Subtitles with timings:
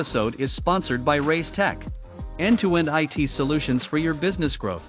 [0.00, 1.84] episode is sponsored by Reiz Tech,
[2.38, 4.82] end to end IT solutions for your business growth.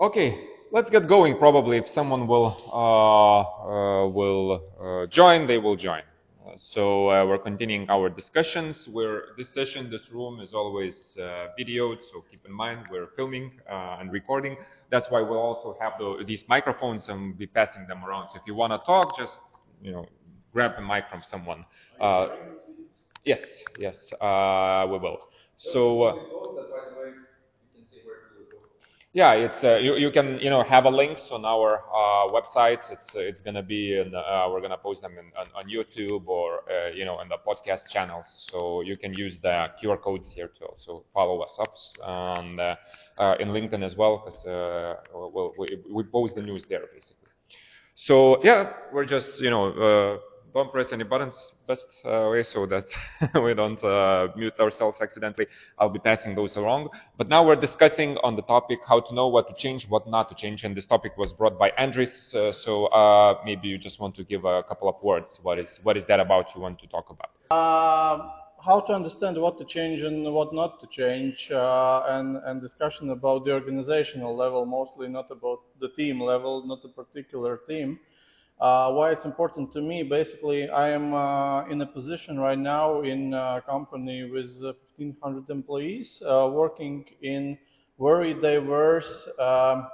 [0.00, 1.38] Okay, let's get going.
[1.38, 6.02] Probably, if someone will uh, uh, will uh, join, they will join.
[6.56, 8.88] So uh, we're continuing our discussions.
[8.88, 13.52] Where this session, this room is always uh, videoed, so keep in mind we're filming
[13.70, 14.56] uh, and recording.
[14.90, 18.30] That's why we'll also have the, these microphones and be passing them around.
[18.32, 19.38] So if you want to talk, just
[19.80, 20.06] you know,
[20.52, 21.64] grab a mic from someone.
[22.00, 22.28] Uh,
[23.24, 23.40] yes,
[23.78, 25.18] yes, uh, we will.
[25.56, 26.02] So.
[26.02, 26.14] Uh,
[29.14, 32.92] yeah, it's uh, you, you can you know have a links on our uh, websites.
[32.92, 36.60] It's uh, it's gonna be in, we're gonna post them in, on, on YouTube or
[36.94, 38.26] you know in the podcast channels.
[38.50, 41.74] So you can use the QR codes here to also follow us up
[42.06, 42.60] and
[43.40, 44.44] in LinkedIn as well because
[45.14, 47.28] we'll, we we post the news there basically.
[47.94, 50.18] So yeah, we're just you know uh,
[50.58, 52.86] don't press any buttons best uh, way so that
[53.44, 55.46] we don't uh, mute ourselves accidentally.
[55.78, 56.88] I'll be passing those along.
[57.16, 60.28] But now we're discussing on the topic how to know what to change, what not
[60.30, 60.64] to change.
[60.64, 62.34] And this topic was brought by Andres.
[62.34, 65.38] Uh, so uh, maybe you just want to give a couple of words.
[65.42, 67.30] What is what is that about you want to talk about?
[67.50, 68.30] Uh,
[68.68, 73.10] how to understand what to change and what not to change, uh, and, and discussion
[73.10, 77.98] about the organizational level, mostly not about the team level, not a particular team.
[78.60, 83.02] Uh, why it's important to me, basically, I am uh, in a position right now
[83.02, 87.56] in a company with 1,500 employees, uh, working in
[88.00, 89.86] very diverse um,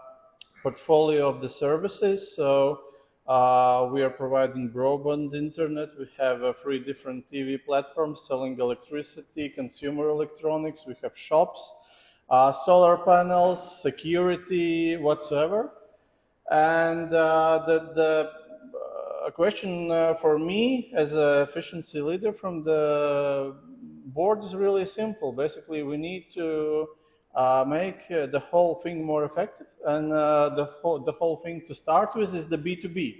[0.62, 2.35] portfolio of the services.
[2.35, 2.81] So
[3.27, 5.91] uh, we are providing broadband internet.
[5.98, 10.85] We have uh, three different TV platforms selling electricity, consumer electronics.
[10.87, 11.61] We have shops,
[12.31, 15.70] uh, solar panels, security, whatsoever.
[16.51, 18.44] And the, the
[19.27, 23.55] a question uh, for me as an efficiency leader from the
[24.06, 25.33] board is really simple.
[25.33, 26.89] Basically, we need to
[27.34, 30.67] uh, make uh, the whole thing more effective, and uh, the,
[31.07, 33.14] the whole thing to start with is the B2B.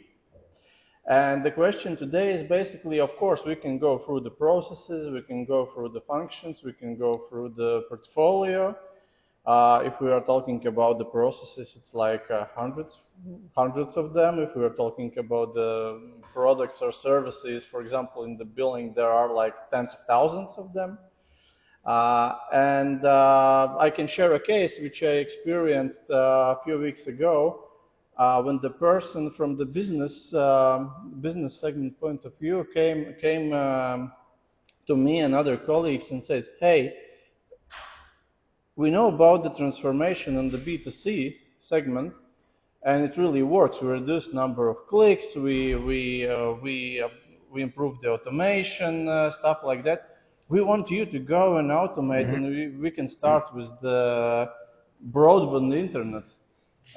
[1.11, 5.23] And the question today is basically, of course, we can go through the processes, we
[5.23, 8.77] can go through the functions, we can go through the portfolio,
[9.47, 12.99] uh, if we are talking about the processes, it's like uh, hundreds,
[13.55, 14.39] hundreds of them.
[14.39, 16.01] If we are talking about the
[16.33, 20.73] products or services, for example, in the billing, there are like tens of thousands of
[20.73, 20.99] them.
[21.85, 27.07] Uh, and uh, I can share a case which I experienced uh, a few weeks
[27.07, 27.65] ago
[28.17, 33.53] uh, when the person from the business um, business segment point of view came came
[33.53, 34.13] um,
[34.87, 36.95] to me and other colleagues and said, "Hey."
[38.77, 42.15] We know about the transformation on the B2C segment,
[42.83, 43.79] and it really works.
[43.81, 47.09] We reduce number of clicks, we we uh, we uh,
[47.53, 50.17] we improve the automation, uh, stuff like that.
[50.49, 52.35] We want you to go and automate, mm-hmm.
[52.35, 54.51] and we, we can start with the
[55.11, 56.25] broadband internet.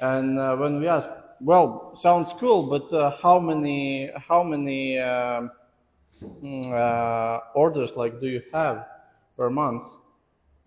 [0.00, 1.08] And uh, when we ask,
[1.40, 5.50] well, sounds cool, but uh, how many how many um,
[6.22, 8.84] mm, uh, orders like do you have
[9.36, 9.84] per month?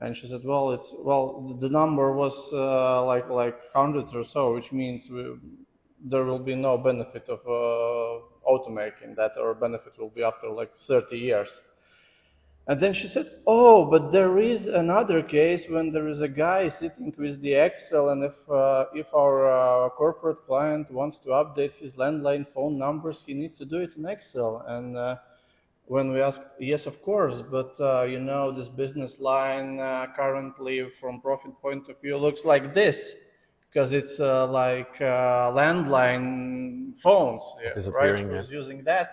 [0.01, 4.53] And she said, well, it's well, the number was uh, like like hundreds or so,
[4.53, 5.35] which means we,
[6.03, 10.75] there will be no benefit of uh, automaking that, or benefit will be after like
[10.87, 11.61] 30 years.
[12.67, 16.67] And then she said, oh, but there is another case when there is a guy
[16.67, 21.73] sitting with the Excel, and if uh, if our uh, corporate client wants to update
[21.73, 25.15] his landline phone numbers, he needs to do it in Excel, and uh,
[25.91, 30.87] when we asked, yes, of course, but uh, you know, this business line uh, currently
[31.01, 32.97] from profit point of view looks like this
[33.67, 38.25] because it's uh, like uh, landline phones, yeah, right?
[38.25, 39.07] Who's using that,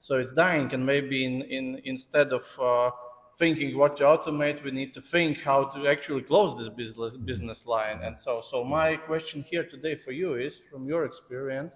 [0.00, 2.90] so it's dying, and maybe in, in instead of uh,
[3.38, 7.62] thinking what to automate, we need to think how to actually close this business business
[7.64, 7.98] line.
[8.02, 11.74] And so, so my question here today for you is, from your experience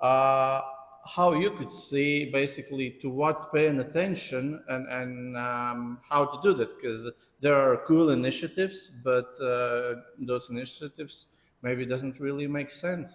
[0.00, 0.60] uh,
[1.04, 6.56] how you could see basically to what paying attention and, and um, how to do
[6.56, 7.10] that because
[7.40, 11.26] there are cool initiatives but uh, those initiatives
[11.62, 13.08] maybe doesn't really make sense.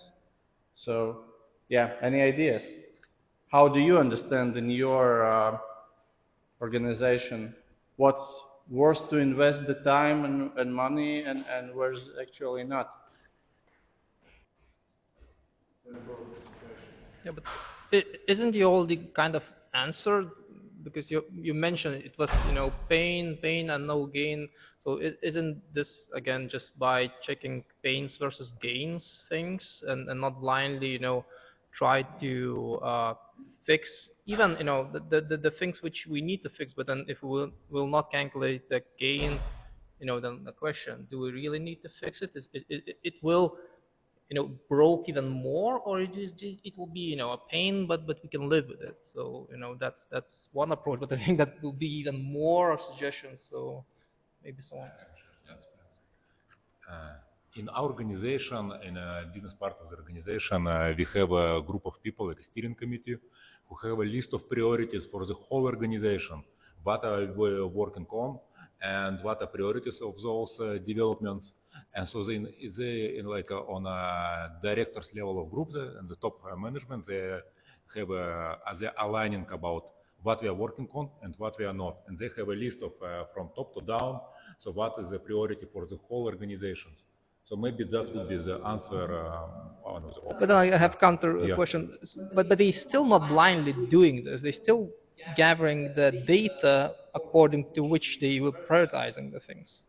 [0.75, 1.25] So
[1.69, 2.63] yeah any ideas?
[3.51, 5.57] How do you understand in your uh,
[6.61, 7.55] organization
[7.97, 8.23] what's
[8.69, 12.89] worth to invest the time and, and money and, and where's actually not?
[17.23, 17.43] Yeah but
[17.91, 19.43] isn't the only kind of
[19.73, 20.25] answer
[20.83, 24.47] because you you mentioned it was you know pain pain and no gain.
[24.79, 30.87] So isn't this again just by checking pains versus gains things and, and not blindly
[30.89, 31.25] you know
[31.73, 33.13] try to uh,
[33.65, 37.05] fix even you know the, the, the things which we need to fix but then
[37.07, 39.39] if we will, will not calculate the gain
[39.99, 42.31] you know then the question do we really need to fix it?
[42.35, 43.55] Is, it, it, it will
[44.29, 48.07] you know broke even more or it, it will be you know a pain but
[48.07, 51.17] but we can live with it so you know that's that's one approach but i
[51.25, 53.85] think that will be even more suggestions so
[54.43, 54.89] maybe someone
[56.91, 57.13] uh,
[57.55, 61.85] in our organization, in a business part of the organization, uh, we have a group
[61.85, 63.17] of people, like a steering committee,
[63.67, 66.43] who have a list of priorities for the whole organization.
[66.83, 68.39] What are we working on,
[68.81, 71.53] and what are priorities of those uh, developments?
[71.95, 72.37] And so they,
[72.77, 77.05] they in like uh, on a directors level of groups and the top uh, management,
[77.07, 77.39] they
[77.95, 79.83] have a, they're aligning about
[80.23, 81.97] what we are working on and what we are not.
[82.07, 84.19] And they have a list of uh, from top to down.
[84.59, 86.91] So what is the priority for the whole organization?
[87.47, 89.03] So maybe that would be the answer.
[89.13, 89.99] Uh,
[90.39, 91.55] but I have counter yeah.
[91.55, 91.95] question.
[92.33, 94.41] But but they still not blindly doing this.
[94.41, 94.89] They still
[95.37, 99.79] gathering the data according to which they were prioritizing the things.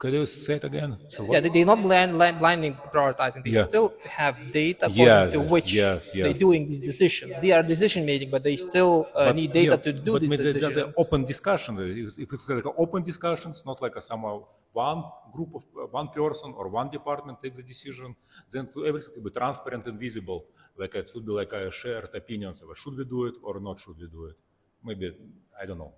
[0.00, 0.96] Could you say it again?
[1.10, 3.44] So yeah, they, are not blind, blindly prioritizing.
[3.44, 3.68] They yeah.
[3.68, 6.24] still have data yes, to which yes, yes.
[6.24, 7.34] they're doing these decisions.
[7.42, 10.22] They are decision making, but they still uh, but, need data yeah, to do but
[10.22, 10.74] these decisions.
[10.74, 11.72] But open discussion.
[12.16, 15.04] If it's like an open discussion, it's not like a somehow one
[15.34, 18.16] group of uh, one person or one department takes a decision,
[18.50, 20.46] then everything will be transparent and visible.
[20.78, 23.78] Like it would be like a shared opinions of should we do it or not
[23.80, 24.36] should we do it.
[24.82, 25.14] Maybe
[25.60, 25.92] I don't know.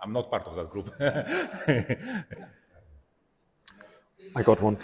[0.00, 0.88] I'm not part of that group.
[4.34, 4.78] I got one.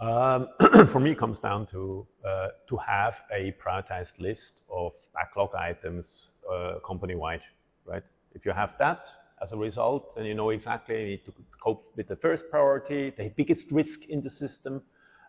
[0.00, 0.48] Um,
[0.92, 6.28] for me, it comes down to uh, to have a prioritized list of backlog items
[6.50, 7.42] uh, company-wide,
[7.84, 8.02] right?
[8.34, 9.06] If you have that
[9.42, 11.32] as a result, then you know exactly you need to
[11.62, 14.82] cope with the first priority, the biggest risk in the system,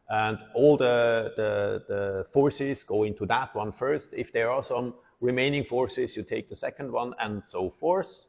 [0.10, 4.10] and all the, the, the forces go into that one first.
[4.14, 8.26] If there are some remaining forces, you take the second one, and so forth.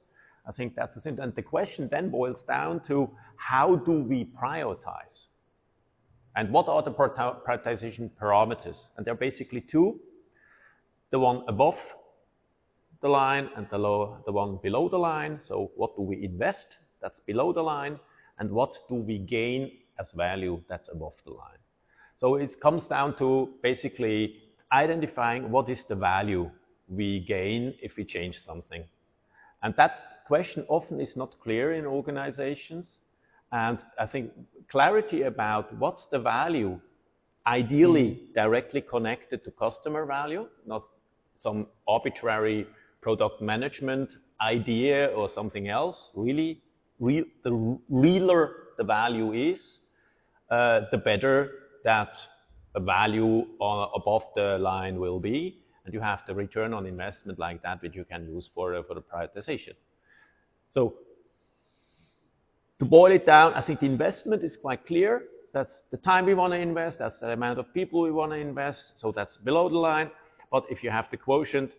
[0.47, 1.19] I think that's the thing.
[1.21, 5.27] And the question then boils down to how do we prioritize?
[6.35, 8.79] And what are the prioritization parameters?
[8.97, 10.01] And there are basically two.
[11.11, 11.77] The one above
[13.03, 15.41] the line and the, low, the one below the line.
[15.45, 16.79] So what do we invest?
[17.03, 17.99] That's below the line.
[18.39, 20.63] And what do we gain as value?
[20.69, 21.59] That's above the line.
[22.17, 24.37] So it comes down to basically
[24.73, 26.51] identifying what is the value
[26.89, 28.85] we gain if we change something.
[29.63, 32.97] And that question often is not clear in organizations.
[33.53, 34.31] And I think
[34.71, 36.81] clarity about what's the value,
[37.47, 38.35] ideally mm.
[38.35, 40.85] directly connected to customer value, not
[41.37, 42.67] some arbitrary
[43.01, 46.13] product management idea or something else.
[46.15, 46.63] Really,
[47.01, 49.81] re the realer the value is,
[50.51, 51.51] uh, the better
[51.85, 52.19] that
[52.75, 55.59] a value above the line will be.
[55.85, 58.83] And you have the return on investment like that, which you can use for, uh,
[58.85, 59.75] for the prioritization.
[60.73, 60.95] So
[62.79, 65.23] to boil it down, I think the investment is quite clear.
[65.53, 66.99] That's the time we want to invest.
[66.99, 68.93] That's the amount of people we want to invest.
[68.97, 70.11] So that's below the line.
[70.51, 71.71] But if you have the quotient,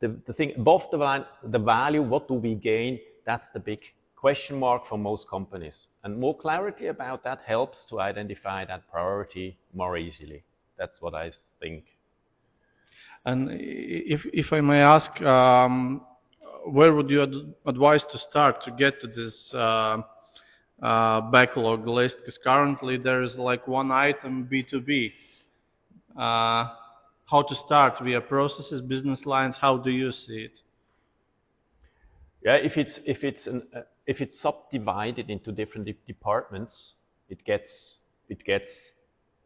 [0.00, 2.98] the, the thing above the line, the value, what do we gain?
[3.24, 3.80] That's the big
[4.16, 5.86] question mark for most companies.
[6.04, 10.42] And more clarity about that helps to identify that priority more easily.
[10.76, 11.84] That's what I think.
[13.24, 16.02] And if, if I may ask, um,
[16.66, 20.02] where would you ad- advise to start to get to this uh,
[20.82, 22.18] uh, backlog list?
[22.18, 25.12] Because currently there is like one item B2B.
[26.16, 26.68] Uh,
[27.30, 29.56] how to start via processes, business lines?
[29.56, 30.60] How do you see it?
[32.42, 33.62] Yeah, if it's if it's an,
[34.06, 36.94] if it's subdivided into different de- departments,
[37.28, 37.96] it gets
[38.28, 38.68] it gets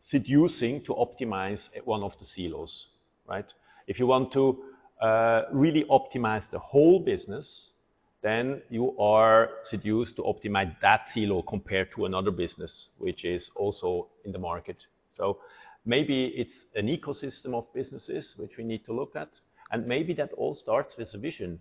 [0.00, 2.86] seducing to optimize one of the silos,
[3.26, 3.52] right?
[3.86, 4.62] If you want to
[5.00, 7.70] uh, really optimize the whole business,
[8.22, 14.08] then you are seduced to optimize that silo compared to another business, which is also
[14.24, 14.78] in the market.
[15.10, 15.38] So
[15.84, 19.28] maybe it's an ecosystem of businesses which we need to look at.
[19.70, 21.60] And maybe that all starts with a vision.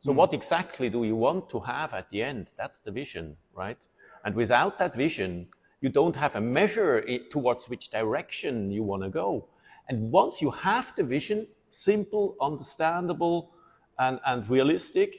[0.00, 0.14] So mm.
[0.14, 2.48] what exactly do you want to have at the end?
[2.56, 3.78] That's the vision, right?
[4.24, 5.48] And without that vision,
[5.80, 9.46] you don't have a measure towards which direction you want to go.
[9.88, 13.50] And once you have the vision, simple, understandable,
[13.98, 15.14] and, and realistic.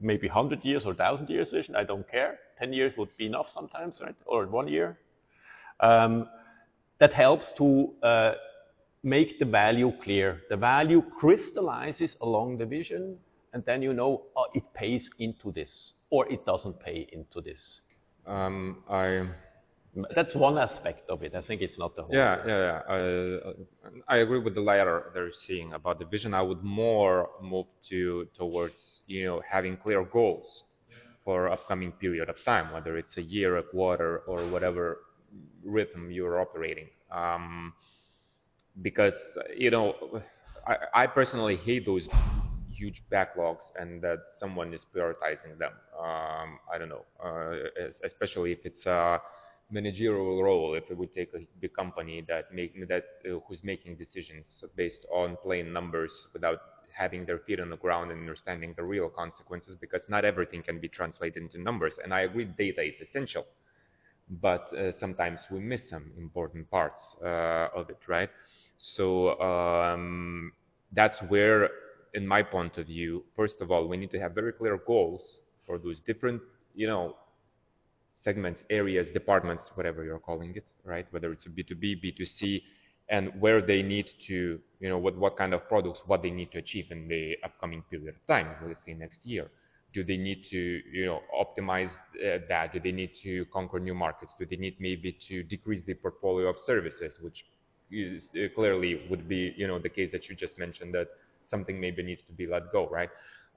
[0.00, 2.38] Maybe 100 years or 1,000 years vision, I don't care.
[2.58, 4.14] 10 years would be enough sometimes, right?
[4.26, 4.98] Or one year.
[5.80, 6.28] Um,
[6.98, 8.32] that helps to uh,
[9.02, 10.42] make the value clear.
[10.48, 13.16] The value crystallizes along the vision,
[13.52, 17.80] and then you know oh, it pays into this, or it doesn't pay into this.
[18.26, 19.28] Um, I
[20.14, 21.34] That's one aspect of it.
[21.34, 22.14] I think it's not the whole.
[22.14, 22.94] Yeah, yeah, yeah.
[22.94, 23.52] Uh,
[24.08, 26.34] I agree with the latter they're seeing about the vision.
[26.34, 30.64] I would more move to towards you know having clear goals
[31.24, 34.98] for upcoming period of time, whether it's a year, a quarter, or whatever
[35.64, 36.88] rhythm you're operating.
[37.10, 37.72] Um,
[38.82, 39.14] because
[39.56, 39.94] you know,
[40.66, 42.08] I, I personally hate those
[42.72, 45.72] huge backlogs and that someone is prioritizing them.
[45.98, 49.20] Um, I don't know, uh, especially if it's a
[49.70, 50.74] managerial role.
[50.74, 55.06] If we would take a big company that making that uh, who's making decisions based
[55.12, 56.58] on plain numbers without
[56.92, 60.80] having their feet on the ground and understanding the real consequences, because not everything can
[60.80, 61.98] be translated into numbers.
[62.02, 63.46] And I agree, data is essential,
[64.40, 68.30] but uh, sometimes we miss some important parts uh, of it, right?
[68.78, 70.52] So um,
[70.92, 71.70] that's where
[72.14, 75.40] in my point of view, first of all, we need to have very clear goals
[75.66, 76.40] for those different,
[76.74, 77.16] you know,
[78.18, 81.06] segments, areas, departments, whatever you're calling it, right?
[81.10, 82.62] Whether it's a B2B, B2C,
[83.10, 86.52] and where they need to, you know, what, what kind of products, what they need
[86.52, 89.50] to achieve in the upcoming period of time, let's say next year.
[89.94, 92.74] Do they need to, you know, optimize uh, that?
[92.74, 94.34] Do they need to conquer new markets?
[94.38, 97.46] Do they need maybe to decrease the portfolio of services, which
[97.90, 101.08] is, uh, clearly would be, you know, the case that you just mentioned that
[101.46, 103.08] something maybe needs to be let go, right?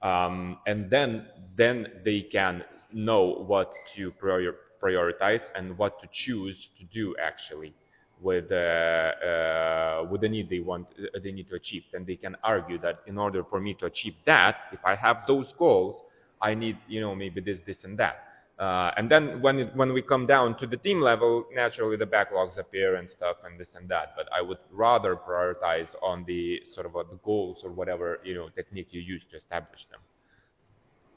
[0.02, 6.68] Um, and then then they can know what to prior, prioritize and what to choose
[6.78, 7.74] to do actually
[8.20, 11.84] with uh, uh, with the need they want uh, they need to achieve.
[11.92, 15.18] Then they can argue that in order for me to achieve that, if I have
[15.26, 16.02] those goals,
[16.40, 18.16] I need you know maybe this this and that.
[18.58, 22.06] Uh, and then when it, when we come down to the team level, naturally the
[22.06, 24.12] backlogs appear and stuff and this and that.
[24.16, 28.34] But I would rather prioritize on the sort of uh, the goals or whatever you
[28.34, 30.00] know technique you use to establish them.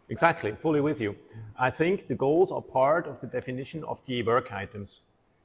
[0.09, 1.15] Exactly, fully with you.
[1.59, 4.99] I think the goals are part of the definition of the work items.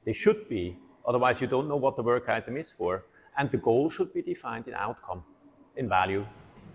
[0.05, 3.03] They should be, otherwise you don't know what the work item is for.
[3.37, 5.23] And the goal should be defined in outcome,
[5.77, 6.25] in value.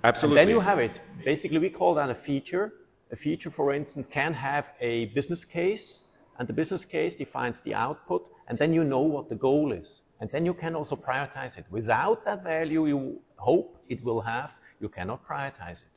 [0.02, 0.40] Absolutely.
[0.40, 1.00] And then you have it.
[1.24, 2.72] Basically, we call that a feature
[3.12, 6.00] a feature, for instance, can have a business case,
[6.38, 10.00] and the business case defines the output, and then you know what the goal is.
[10.20, 11.66] And then you can also prioritize it.
[11.70, 15.94] Without that value you hope it will have, you cannot prioritize it.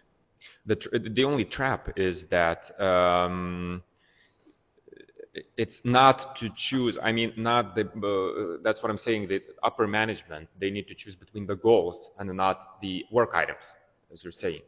[0.65, 3.81] The, the only trap is that um,
[5.57, 6.97] it's not to choose.
[7.01, 7.85] I mean, not the.
[7.87, 9.27] Uh, that's what I'm saying.
[9.27, 13.63] The upper management they need to choose between the goals and not the work items,
[14.13, 14.61] as you're saying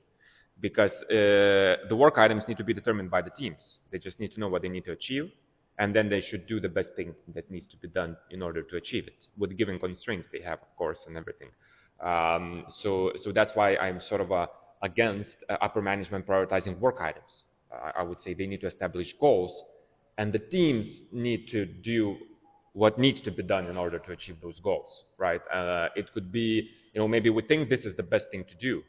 [0.61, 3.79] because uh, the work items need to be determined by the teams.
[3.91, 5.31] They just need to know what they need to achieve,
[5.79, 8.61] and then they should do the best thing that needs to be done in order
[8.61, 11.49] to achieve it, with given constraints they have, of course, and everything.
[12.01, 14.47] Um, so, so that's why I'm sort of uh,
[14.81, 17.43] against uh, upper management prioritizing work items.
[17.95, 19.63] I would say they need to establish goals,
[20.17, 22.17] and the teams need to do
[22.73, 25.41] what needs to be done in order to achieve those goals, right?
[25.51, 28.55] Uh, it could be, you know, maybe we think this is the best thing to
[28.55, 28.83] do,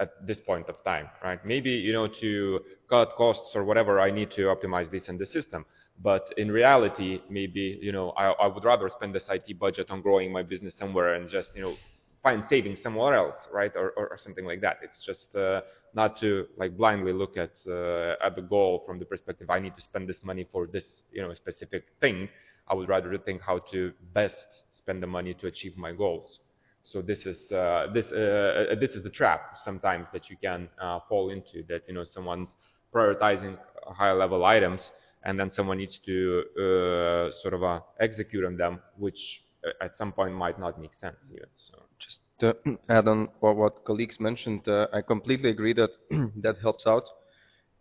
[0.00, 1.44] at this point of time, right?
[1.44, 5.26] Maybe, you know, to cut costs or whatever, I need to optimize this in the
[5.26, 5.64] system.
[6.02, 10.00] But in reality, maybe, you know, I, I would rather spend this IT budget on
[10.00, 11.76] growing my business somewhere and just, you know,
[12.22, 13.72] find savings somewhere else, right?
[13.76, 14.78] Or, or, or something like that.
[14.82, 15.60] It's just uh,
[15.94, 19.76] not to like blindly look at, uh, at the goal from the perspective, I need
[19.76, 22.28] to spend this money for this, you know, specific thing.
[22.68, 26.40] I would rather think how to best spend the money to achieve my goals.
[26.82, 31.00] So this is uh, this uh, this is the trap sometimes that you can uh,
[31.08, 31.62] fall into.
[31.68, 32.50] That you know someone's
[32.92, 34.92] prioritizing high level items,
[35.24, 39.96] and then someone needs to uh, sort of uh, execute on them, which uh, at
[39.96, 41.48] some point might not make sense even.
[41.56, 42.56] So just to
[42.88, 45.90] add on what colleagues mentioned, I completely agree that
[46.42, 47.04] that helps out.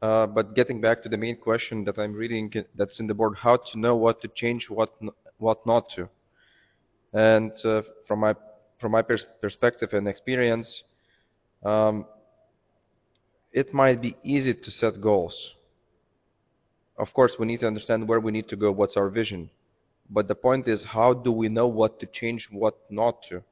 [0.02, 3.58] but getting back to the main question that I'm reading, that's in the board: how
[3.58, 4.92] to know what to change, what
[5.38, 6.10] what not to.
[7.12, 7.54] And
[8.06, 8.36] from my
[8.80, 10.84] from my pers perspective and experience,
[11.64, 12.06] um,
[13.52, 15.54] it might be easy to set goals.
[16.98, 19.50] Of course, we need to understand where we need to go, what's our vision.
[20.10, 23.44] But the point is, how do we know what to change, what not to?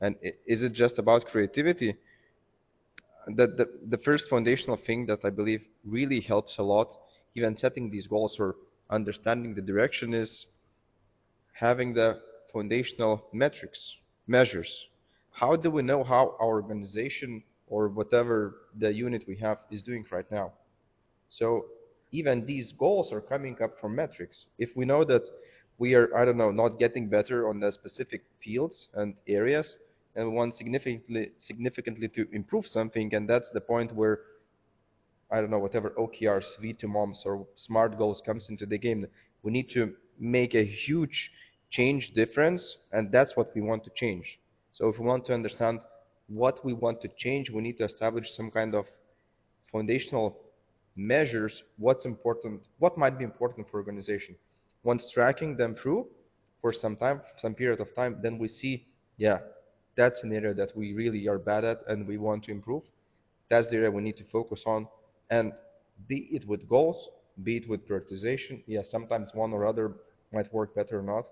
[0.00, 0.16] And
[0.46, 1.96] is it just about creativity?
[3.26, 6.94] The, the, the first foundational thing that I believe really helps a lot,
[7.34, 8.56] even setting these goals or
[8.90, 10.46] understanding the direction, is
[11.54, 12.20] having the
[12.52, 14.86] foundational metrics measures.
[15.32, 20.04] How do we know how our organization or whatever the unit we have is doing
[20.10, 20.52] right now?
[21.28, 21.66] So
[22.12, 24.46] even these goals are coming up from metrics.
[24.58, 25.28] If we know that
[25.78, 29.76] we are, I don't know, not getting better on the specific fields and areas,
[30.14, 34.20] and we want significantly, significantly to improve something, and that's the point where,
[35.30, 39.06] I don't know, whatever OKRs, V2MOMs, or SMART goals comes into the game,
[39.42, 41.32] we need to make a huge
[41.76, 42.62] change difference,
[42.92, 44.38] and that's what we want to change.
[44.70, 45.80] So if we want to understand
[46.28, 48.86] what we want to change, we need to establish some kind of
[49.72, 50.28] foundational
[50.94, 54.36] measures, what's important, what might be important for organization.
[54.84, 56.06] Once tracking them through
[56.60, 59.38] for some time, some period of time, then we see, yeah,
[59.96, 62.84] that's an area that we really are bad at and we want to improve.
[63.50, 64.86] That's the area we need to focus on.
[65.30, 65.52] And
[66.06, 67.08] be it with goals,
[67.42, 68.62] be it with prioritization.
[68.66, 69.86] Yeah, sometimes one or other
[70.32, 71.26] might work better or not.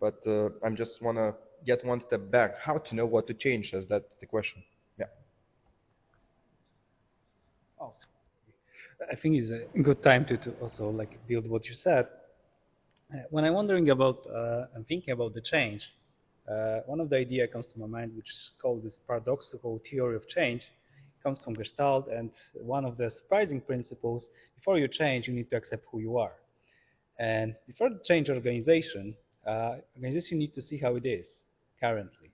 [0.00, 1.34] But uh, I'm just want to
[1.66, 2.58] get one step back.
[2.58, 4.62] How to know what to change, as that's the question.
[4.98, 5.06] Yeah.
[7.80, 7.92] Oh,
[9.10, 12.06] I think it's a good time to, to also like build what you said.
[13.12, 15.92] Uh, when I'm wondering about uh, and thinking about the change,
[16.50, 20.16] uh, one of the idea comes to my mind, which is called this paradoxical theory
[20.16, 20.62] of change.
[20.62, 25.50] It comes from Gestalt, and one of the surprising principles: before you change, you need
[25.50, 26.32] to accept who you are.
[27.18, 29.14] And before you change organization,
[29.48, 31.28] uh, organization need to see how it is
[31.80, 32.30] currently.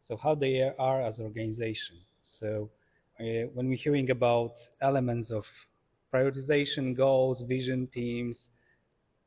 [0.00, 1.96] So how they are as an organization.
[2.22, 2.70] So
[3.20, 5.44] uh, when we're hearing about elements of
[6.12, 8.48] prioritization, goals, vision, teams,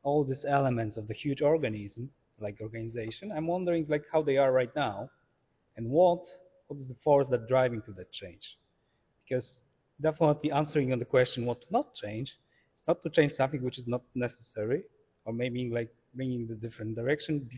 [0.03, 4.51] all these elements of the huge organism, like organization, I'm wondering like how they are
[4.51, 5.09] right now,
[5.77, 6.25] and what
[6.67, 8.57] what is the force that driving to that change?
[9.23, 9.61] Because
[10.01, 12.37] definitely answering on the question what to not change,
[12.75, 14.83] it's not to change something which is not necessary,
[15.25, 17.49] or maybe like bringing the different direction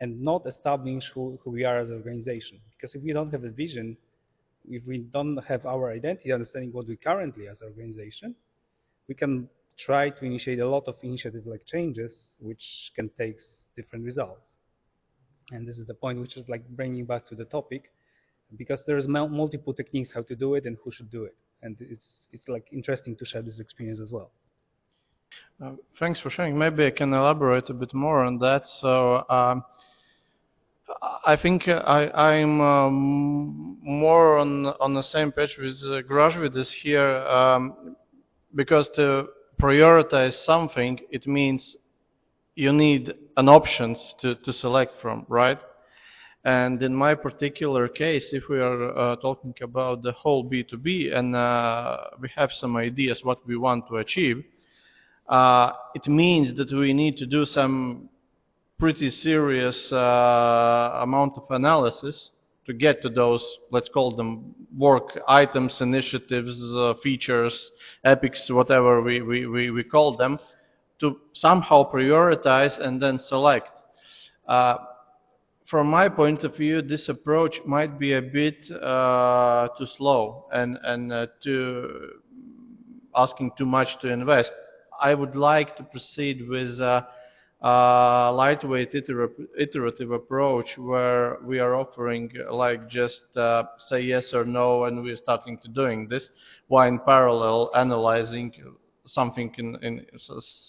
[0.00, 2.58] and not establish who, who we are as an organization.
[2.76, 3.96] Because if we don't have a vision,
[4.68, 8.34] if we don't have our identity, understanding what we currently as an organization,
[9.08, 13.36] we can try to initiate a lot of initiatives like changes, which can take
[13.76, 14.52] different results.
[15.52, 17.90] And this is the point which is like bringing back to the topic,
[18.56, 21.36] because there's multiple techniques how to do it and who should do it.
[21.62, 24.30] And it's, it's like interesting to share this experience as well.
[25.62, 26.56] Uh, thanks for sharing.
[26.56, 28.66] Maybe I can elaborate a bit more on that.
[28.66, 29.64] So, um,
[31.24, 37.18] I think I, am um, more on on the same page with uh, Gražvydis here,
[37.26, 37.96] um,
[38.54, 39.28] because to
[39.60, 41.76] prioritize something, it means
[42.54, 45.60] you need an options to, to select from, right?
[46.44, 51.36] And in my particular case, if we are uh, talking about the whole B2B and
[51.36, 54.42] uh, we have some ideas what we want to achieve,
[55.30, 58.08] uh, it means that we need to do some
[58.78, 62.30] pretty serious uh, amount of analysis
[62.66, 67.70] to get to those, let's call them work items, initiatives, uh, features,
[68.04, 70.38] epics, whatever we, we, we, we, call them,
[70.98, 73.70] to somehow prioritize and then select.
[74.48, 74.76] Uh,
[75.66, 80.76] from my point of view, this approach might be a bit uh, too slow and,
[80.82, 82.10] and uh, too
[83.14, 84.52] asking too much to invest.
[85.00, 87.06] I would like to proceed with a,
[87.62, 94.84] a lightweight iterative approach where we are offering like just uh, say yes or no
[94.84, 96.28] and we're starting to doing this
[96.68, 98.52] while in parallel analyzing
[99.06, 100.06] something in, in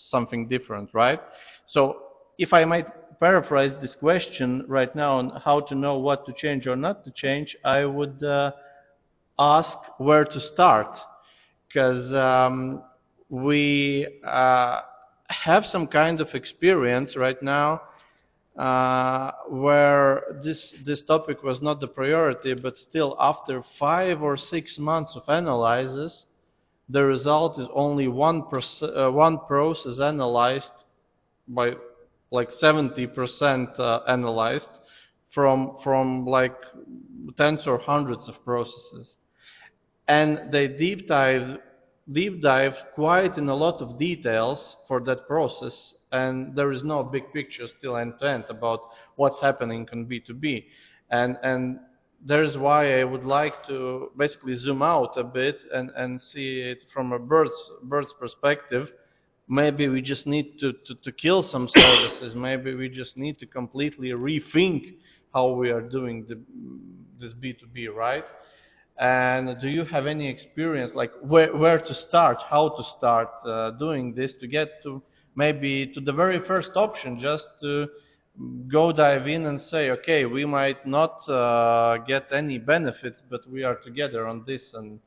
[0.09, 1.19] something different, right?
[1.65, 2.03] So
[2.37, 2.87] if I might
[3.19, 7.11] paraphrase this question right now on how to know what to change or not to
[7.11, 8.51] change, I would uh,
[9.37, 10.99] ask where to start
[11.67, 12.81] because um,
[13.31, 14.81] we uh,
[15.29, 17.81] have some kind of experience right now
[18.59, 24.77] uh, where this this topic was not the priority, but still after five or six
[24.77, 26.25] months of analysis,
[26.89, 30.83] the result is only one uh, one process analyzed
[31.47, 31.71] by
[32.31, 34.69] like 70% uh, analyzed
[35.33, 36.57] from from like
[37.37, 39.15] tens or hundreds of processes,
[40.09, 41.59] and they deep dive
[42.11, 47.03] deep dive quite in a lot of details for that process and there is no
[47.03, 48.81] big picture still end to end about
[49.15, 50.65] what's happening in B2B.
[51.09, 51.79] And, and
[52.25, 56.83] there's why I would like to basically zoom out a bit and, and see it
[56.93, 58.91] from a bird's, bird's perspective.
[59.47, 62.35] Maybe we just need to, to, to kill some services.
[62.35, 64.95] Maybe we just need to completely rethink
[65.33, 66.39] how we are doing the,
[67.19, 68.25] this B2B, right?
[69.01, 73.71] And do you have any experience, like where, where to start, how to start uh,
[73.71, 75.01] doing this to get to
[75.35, 77.87] maybe to the very first option, just to
[78.67, 83.63] go dive in and say, okay, we might not uh, get any benefits, but we
[83.63, 84.99] are together on this and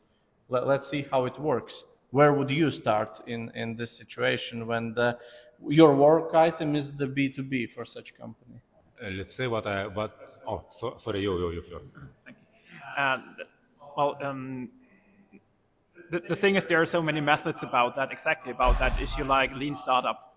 [0.49, 1.85] let, us see how it works.
[2.11, 5.17] Where would you start in, in this situation when the,
[5.69, 8.61] your work item is the B2B for such company?
[9.01, 10.17] Uh, let's say what I, what,
[10.49, 11.91] oh, so, sorry, you, you, you first.
[12.25, 13.03] Thank you.
[13.03, 13.19] Uh,
[13.97, 14.71] well, um,
[16.11, 19.25] the, the thing is there are so many methods about that, exactly about that issue
[19.25, 20.37] like lean startup.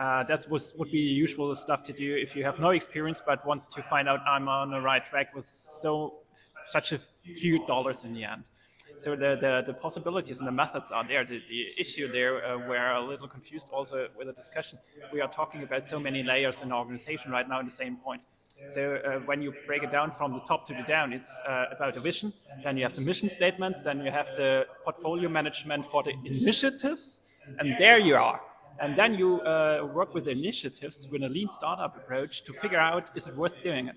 [0.00, 3.44] Uh, that was, would be usual stuff to do if you have no experience but
[3.46, 5.44] want to find out I'm on the right track with
[5.82, 6.14] so
[6.66, 7.00] such a
[7.40, 8.44] few dollars in the end.
[9.00, 11.24] So the, the, the possibilities and the methods are there.
[11.24, 14.78] The, the issue there, uh, we're a little confused also with the discussion.
[15.12, 17.96] We are talking about so many layers in the organization right now in the same
[17.96, 18.22] point.
[18.74, 21.66] So uh, when you break it down from the top to the down, it's uh,
[21.76, 22.32] about a vision.
[22.64, 23.80] Then you have the mission statements.
[23.84, 27.18] Then you have the portfolio management for the initiatives.
[27.58, 28.40] And there you are.
[28.80, 32.78] And then you uh, work with the initiatives with a lean startup approach to figure
[32.78, 33.96] out is it worth doing it.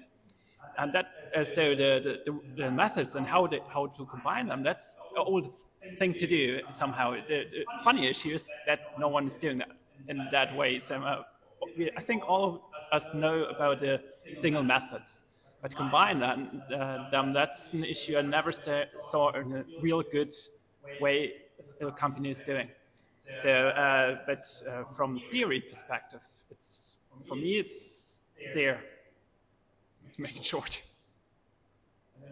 [0.78, 4.64] And that uh, so the, the, the, methods and how the, how to combine them
[4.64, 4.84] that's
[5.16, 5.54] an old
[6.00, 7.12] thing to do somehow.
[7.12, 9.70] The, the funny issue is that no one is doing that
[10.08, 10.82] in that way.
[10.88, 11.24] So uh,
[11.98, 14.02] I think all us know about the
[14.42, 15.10] single methods.
[15.62, 18.54] But combine them, uh, them that's an issue I never
[19.12, 20.34] saw in a real good
[21.00, 21.32] way
[21.82, 22.70] a company is doing.
[23.42, 26.96] So, uh, but uh, from theory perspective, it's
[27.28, 27.76] for me it's
[28.54, 28.80] there.
[30.16, 30.80] To make it short,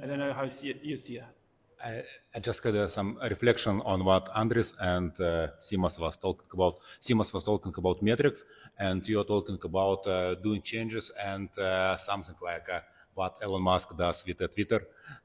[0.02, 1.43] I don't know how you see that.
[1.84, 2.02] I,
[2.36, 6.76] I just had uh, some reflection on what Andres and uh, Simas was talking about.
[7.02, 8.44] Simas was talking about metrics,
[8.80, 12.80] and you're talking about uh, doing changes and uh, something like uh,
[13.16, 14.82] what Elon Musk does with Twitter.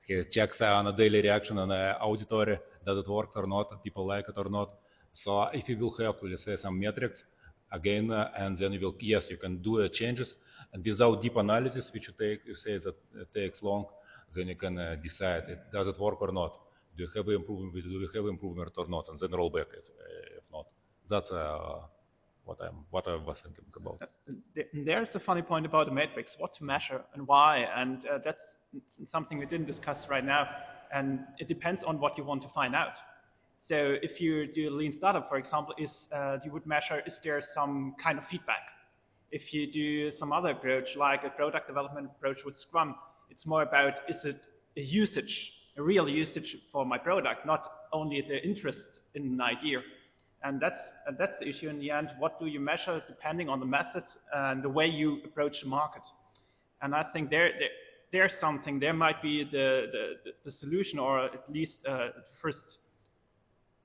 [0.07, 4.07] He checks on a daily reaction on the auditory, does it work or not, people
[4.07, 4.71] like it or not.
[5.13, 7.23] So if you will have, let's say, some metrics,
[7.73, 10.35] again, uh, and then you will, yes, you can do changes,
[10.73, 13.87] and without deep analysis, which you take, you say that takes long,
[14.35, 16.59] then you can uh, decide it, does it work or not.
[16.97, 17.73] Do you have improvement?
[17.75, 19.09] Do have improvement or not?
[19.09, 19.85] And then roll back if,
[20.37, 20.67] if not.
[21.09, 21.81] That's uh,
[22.45, 24.01] what I'm what I was thinking about.
[24.73, 28.47] There's a funny point about the metrics: what to measure and why, and uh, that's
[29.11, 30.49] something we didn't discuss right now.
[30.93, 32.95] And it depends on what you want to find out.
[33.67, 37.19] So if you do a lean startup, for example, is uh, you would measure is
[37.23, 38.65] there some kind of feedback.
[39.31, 42.95] If you do some other approach, like a product development approach with Scrum,
[43.31, 48.21] it's more about is it a usage, a real usage for my product, not only
[48.27, 49.81] the interest in an idea.
[50.45, 52.11] And that's, and that's the issue in the end.
[52.19, 56.03] What do you measure depending on the method and the way you approach the market?
[56.81, 57.71] And I think there, there
[58.13, 62.09] there's something, there might be the, the, the solution or at least uh,
[62.41, 62.79] first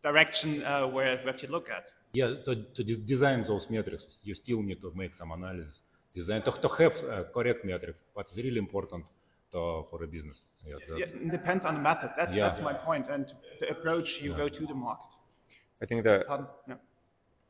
[0.01, 1.85] direction uh, where, where to look at.
[2.13, 5.81] Yeah, to, to design those metrics, you still need to make some analysis.
[6.15, 9.03] Design to, to have uh, correct metrics, but it's really important
[9.53, 10.37] to, for a business.
[10.65, 12.11] Yeah, yeah, it depends on the method.
[12.17, 12.49] That's, yeah.
[12.49, 13.25] that's my point, and
[13.59, 14.37] the approach you yeah.
[14.37, 15.11] go to the market.
[15.81, 16.25] I think that
[16.67, 16.75] yeah.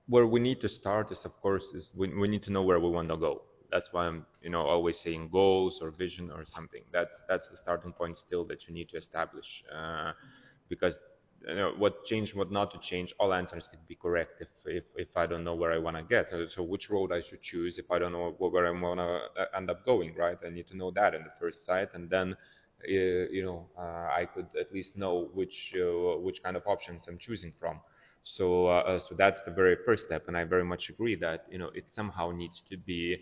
[0.07, 2.79] where we need to start is, of course, is we, we need to know where
[2.79, 3.43] we want to go.
[3.71, 6.83] That's why I'm, you know, always saying goals or vision or something.
[6.91, 10.11] That's that's the starting point still that you need to establish, uh,
[10.69, 10.97] because
[11.47, 14.83] you know, what change, what not to change, all answers could be correct if, if,
[14.95, 16.29] if I don't know where I want to get.
[16.29, 19.41] So, so, which road I should choose if I don't know where I want to
[19.41, 20.37] uh, end up going, right?
[20.45, 24.09] I need to know that in the first sight, and then, uh, you know, uh,
[24.13, 27.79] I could at least know which uh, which kind of options I'm choosing from.
[28.23, 31.57] So, uh, so that's the very first step, and I very much agree that you
[31.57, 33.17] know it somehow needs to be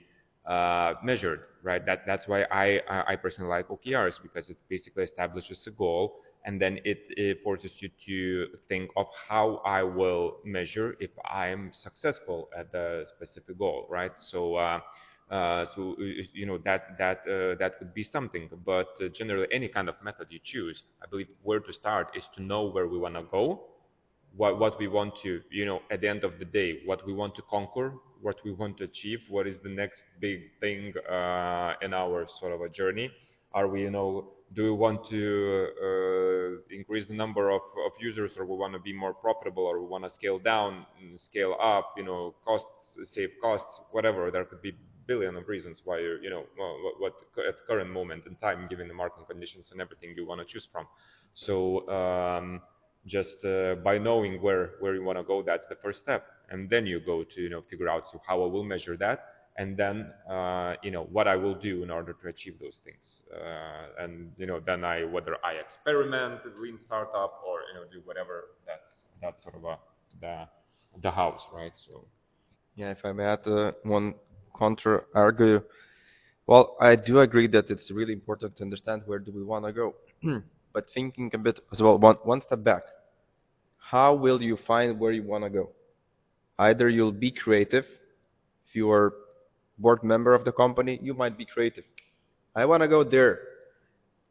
[0.45, 1.85] uh, measured, right?
[1.85, 6.61] That that's why I I personally like OKRs because it basically establishes a goal and
[6.61, 12.49] then it, it, forces you to think of how I will measure if I'm successful
[12.57, 14.11] at the specific goal, right?
[14.17, 14.79] So, uh,
[15.29, 15.95] uh, so
[16.33, 18.49] you know that that uh, that would be something.
[18.65, 22.25] But uh, generally, any kind of method you choose, I believe where to start is
[22.35, 23.61] to know where we want to go,
[24.35, 27.13] what what we want to, you know, at the end of the day, what we
[27.13, 31.73] want to conquer, what we want to achieve, what is the next big thing uh,
[31.81, 33.11] in our sort of a journey.
[33.53, 38.37] Are we, you know, do we want to uh, increase the number of, of users
[38.37, 40.85] or we want to be more profitable or we want to scale down
[41.17, 44.29] scale up you know costs save costs whatever?
[44.31, 44.73] There could be
[45.07, 48.93] billion of reasons why you know what, what at current moment in time given the
[48.93, 50.85] market conditions and everything you want to choose from.
[51.33, 52.61] So um,
[53.05, 56.25] just uh, by knowing where where you want to go that's the first step.
[56.49, 59.19] And then you go to you know figure out so how i will measure that
[59.61, 59.97] and then
[60.29, 63.05] uh, you know what I will do in order to achieve those things.
[63.31, 67.99] Uh, and you know then I whether I experiment lean startup or you know do
[68.09, 68.35] whatever.
[68.69, 69.75] That's that's sort of a
[70.23, 70.35] the
[71.05, 71.75] the house, right?
[71.75, 71.93] So
[72.75, 74.15] yeah, if I may add uh, one
[74.57, 75.61] counter argue.
[76.47, 79.71] Well, I do agree that it's really important to understand where do we want to
[79.71, 79.87] go,
[80.73, 82.83] but thinking a bit as well, one, one step back.
[83.77, 85.69] How will you find where you want to go?
[86.57, 87.85] Either you'll be creative
[88.71, 89.13] if you are
[89.81, 91.83] board member of the company, you might be creative.
[92.55, 93.39] I want to go there.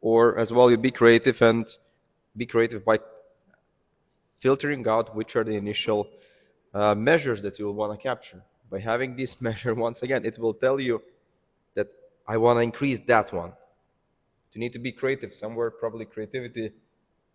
[0.01, 1.65] Or as well, you be creative and
[2.35, 2.99] be creative by
[4.41, 6.07] filtering out which are the initial
[6.73, 8.41] uh, measures that you will want to capture.
[8.69, 11.01] By having this measure, once again, it will tell you
[11.75, 11.87] that
[12.27, 13.53] I want to increase that one.
[14.53, 15.69] You need to be creative somewhere.
[15.71, 16.71] Probably creativity,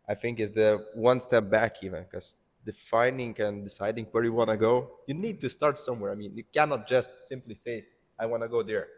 [0.09, 4.50] I think, is the one step back even because defining and deciding where you want
[4.50, 6.11] to go, you need to start somewhere.
[6.12, 7.85] I mean, you cannot just simply say,
[8.18, 8.88] I want to go there.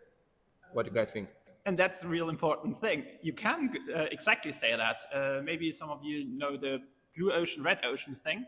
[0.73, 1.29] What do you guys think?
[1.67, 3.05] And that's a real important thing.
[3.21, 4.97] You can uh, exactly say that.
[5.15, 6.79] Uh, maybe some of you know the
[7.17, 8.47] blue ocean, red ocean thing.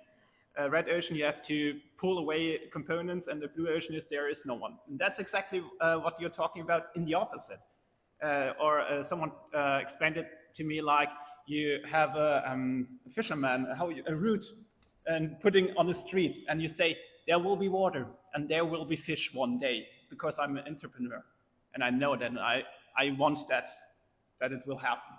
[0.59, 4.29] Uh, red ocean, you have to pull away components, and the blue ocean is there
[4.29, 4.77] is no one.
[4.89, 7.61] And that's exactly uh, what you're talking about in the opposite.
[8.23, 9.33] Uh, or uh, someone
[9.81, 11.09] explained it to me like
[11.47, 14.45] you have a um, fisherman, how you, a route,
[15.07, 18.85] and putting on the street, and you say there will be water and there will
[18.85, 21.25] be fish one day because I'm an entrepreneur,
[21.75, 22.65] and I know that I
[22.99, 23.69] I want that
[24.41, 25.15] that it will happen.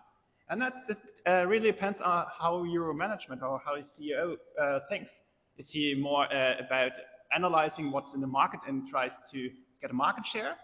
[0.50, 4.80] And that, that uh, really depends on how your management or how your CEO uh,
[4.90, 5.10] thinks.
[5.58, 6.92] Is he more uh, about
[7.34, 9.50] analyzing what's in the market and tries to
[9.82, 10.56] get a market share?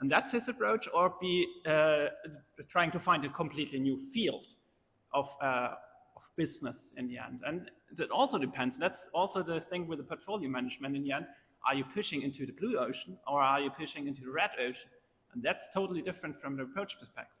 [0.00, 2.06] And that's his approach, or be uh,
[2.70, 4.44] trying to find a completely new field
[5.14, 5.74] of, uh,
[6.16, 7.40] of business in the end.
[7.46, 8.74] And that also depends.
[8.78, 11.26] That's also the thing with the portfolio management in the end.
[11.66, 14.90] Are you pushing into the blue ocean or are you pushing into the red ocean?
[15.34, 17.32] And that's totally different from the approach perspective.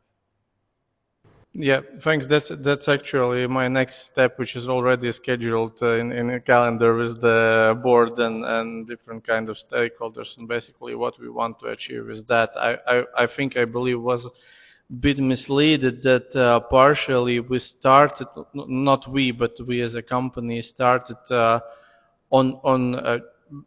[1.58, 2.26] Yeah, thanks.
[2.26, 6.94] That's that's actually my next step, which is already scheduled uh, in in a calendar
[6.94, 10.36] with the board and and different kind of stakeholders.
[10.36, 14.02] And basically, what we want to achieve is that I I, I think I believe
[14.02, 14.30] was a
[15.00, 21.16] bit misleaded that uh, partially we started not we but we as a company started
[21.30, 21.60] uh,
[22.30, 23.18] on on uh,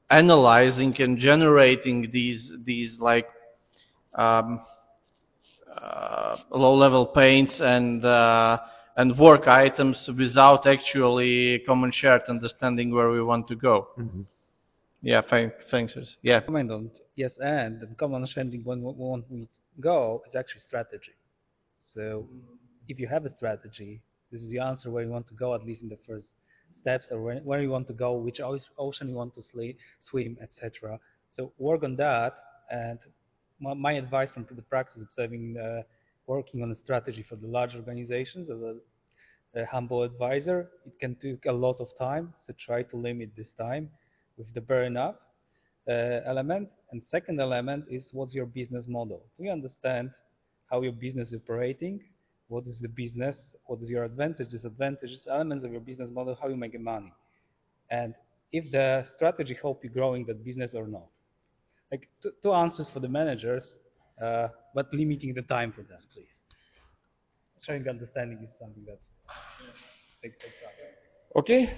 [0.09, 3.27] analyzing and generating these these like
[4.15, 4.61] um,
[5.75, 8.57] uh, low-level paints and uh,
[8.97, 13.87] and work items without actually common shared understanding where we want to go.
[13.97, 14.21] Mm-hmm.
[15.01, 15.95] Yeah, thank, thanks.
[16.21, 16.41] Yeah.
[16.41, 19.47] Comment on yes, and the common understanding when we want to
[19.79, 21.13] go is actually strategy.
[21.79, 22.27] So
[22.89, 25.65] if you have a strategy, this is the answer where you want to go, at
[25.65, 26.27] least in the first
[26.73, 28.39] steps, or where, where you want to go, which
[28.77, 29.41] ocean you want to
[29.99, 30.99] swim, etc.
[31.29, 32.35] So work on that,
[32.71, 32.99] and
[33.59, 35.83] my, my advice from the practice observing, uh,
[36.27, 41.15] working on a strategy for the large organizations as a, a, humble advisor, it can
[41.15, 42.33] take a lot of time.
[42.37, 43.89] So try to limit this time
[44.37, 45.15] with the enough
[45.87, 46.69] uh, element.
[46.91, 49.23] And second element is what's your business model?
[49.37, 50.11] Do you understand
[50.69, 51.99] how your business is operating?
[52.49, 53.53] What is the business?
[53.65, 57.13] What is your advantage, disadvantages, elements of your business model, how you make money?
[57.89, 58.13] And
[58.51, 61.07] if the strategy help you growing that business or not
[61.91, 63.75] like two, two answers for the managers,
[64.21, 66.39] uh, but limiting the time for them, please.
[67.65, 68.99] Sharing understanding is something that
[70.21, 70.73] take, take time.
[71.35, 71.73] Okay.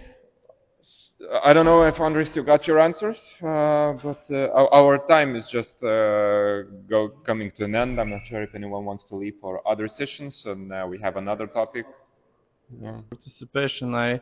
[1.44, 5.48] I don't know if Andres, you got your answers, uh, but uh, our, time is
[5.48, 8.00] just uh, go, coming to an end.
[8.00, 11.48] I'm not sure if anyone wants to leave for other sessions, and we have another
[11.48, 11.86] topic.
[12.82, 13.02] Yeah.
[13.10, 13.94] Participation.
[13.94, 14.22] I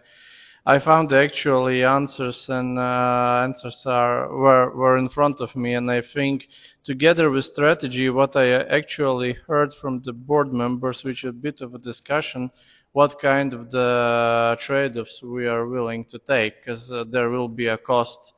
[0.65, 5.89] I found actually answers and uh, answers are were were in front of me, and
[5.89, 6.47] I think
[6.83, 11.62] together with strategy, what I actually heard from the board members, which is a bit
[11.62, 12.51] of a discussion,
[12.93, 17.67] what kind of the trade-offs we are willing to take, because uh, there will be
[17.67, 18.34] a cost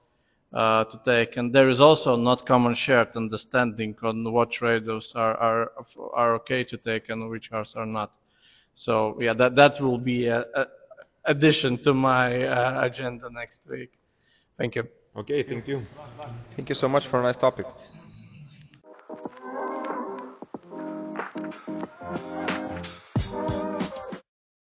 [0.54, 5.38] uh, to take, and there is also not common shared understanding on what trade-offs are,
[5.38, 5.72] are
[6.14, 8.12] are okay to take and which are not.
[8.76, 10.66] So yeah, that that will be a, a
[11.26, 13.92] addition to my uh, agenda next week.
[14.58, 14.84] Thank you.
[15.16, 15.82] Okay, thank you.
[16.56, 17.66] Thank you so much for a nice topic.